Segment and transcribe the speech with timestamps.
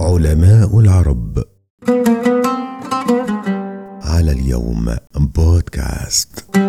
[0.00, 1.44] علماء العرب.
[4.02, 6.63] على اليوم بودكاست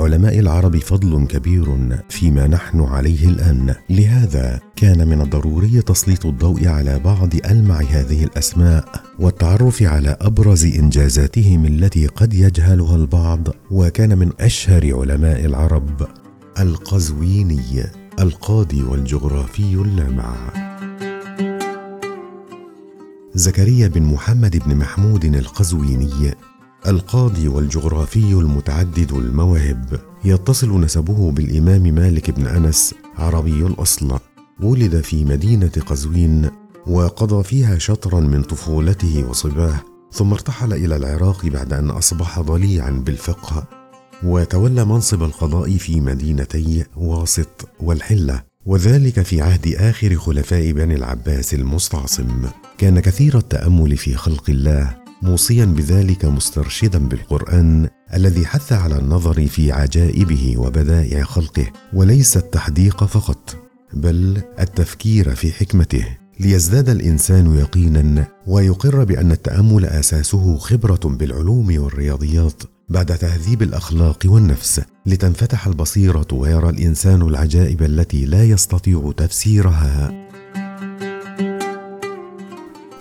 [0.00, 1.76] للعلماء العرب فضل كبير
[2.08, 3.74] فيما نحن عليه الآن.
[3.90, 8.84] لهذا كان من الضروري تسليط الضوء على بعض ألمع هذه الأسماء
[9.18, 16.06] والتعرف على أبرز إنجازاتهم التي قد يجهلها البعض وكان من أشهر علماء العرب
[16.60, 17.84] القزويني
[18.20, 20.34] القاضي والجغرافي اللامع
[23.34, 26.34] زكريا بن محمد بن محمود القزويني
[26.86, 34.18] القاضي والجغرافي المتعدد المواهب يتصل نسبه بالإمام مالك بن أنس عربي الأصل.
[34.60, 36.50] ولد في مدينة قزوين
[36.86, 39.80] وقضى فيها شطرا من طفولته وصباه
[40.12, 43.64] ثم ارتحل إلى العراق بعد أن أصبح ضليعا بالفقه.
[44.22, 52.42] وتولى منصب القضاء في مدينتي واسط والحلة وذلك في عهد آخر خلفاء بني العباس المستعصم.
[52.78, 59.72] كان كثير التأمل في خلق الله موصيا بذلك مسترشدا بالقرآن الذي حث على النظر في
[59.72, 63.56] عجائبه وبدائع خلقه وليس التحديق فقط
[63.92, 66.04] بل التفكير في حكمته.
[66.40, 75.66] ليزداد الإنسان يقينا ويقر بأن التأمل أساسه خبرة بالعلوم والرياضيات بعد تهذيب الأخلاق والنفس لتنفتح
[75.66, 80.29] البصيرة ويرى الإنسان العجائب التي لا يستطيع تفسيرها.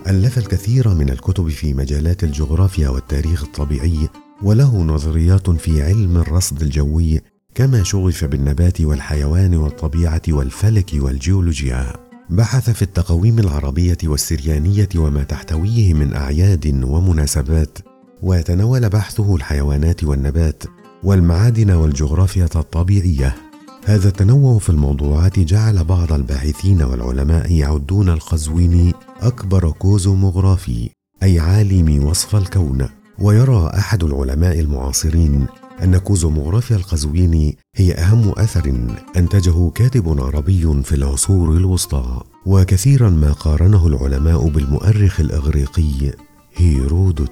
[0.09, 4.09] ألف الكثير من الكتب في مجالات الجغرافيا والتاريخ الطبيعي
[4.43, 7.21] وله نظريات في علم الرصد الجوي
[7.55, 11.93] كما شغف بالنبات والحيوان والطبيعة والفلك والجيولوجيا.
[12.29, 17.77] بحث في التقويم العربية والسريانية وما تحتويه من أعياد ومناسبات
[18.21, 20.63] ويتناول بحثه الحيوانات والنبات
[21.03, 23.48] والمعادن والجغرافيا الطبيعية.
[23.89, 30.89] هذا التنوع في الموضوعات جعل بعض الباحثين والعلماء يعدون القزويني أكبر كوزوموغرافي
[31.23, 32.89] أي عالم وصف الكون.
[33.19, 35.45] ويرى أحد العلماء المعاصرين
[35.83, 38.73] أن كوزوموغرافيا القزويني هي أهم أثر
[39.17, 42.21] أنتجه كاتب عربي في العصور الوسطى.
[42.45, 46.13] وكثيرا ما قارنه العلماء بالمؤرخ الإغريقي
[46.55, 47.31] هيرودوت.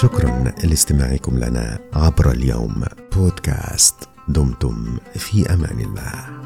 [0.00, 2.84] شكرا لاستماعكم لنا عبر اليوم
[3.16, 3.94] بودكاست
[4.28, 6.40] دمتم في أمان الله.